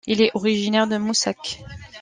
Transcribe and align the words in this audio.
Il 0.07 0.19
est 0.23 0.31
originaire 0.33 0.87
de 0.87 0.97
Moussac. 0.97 1.59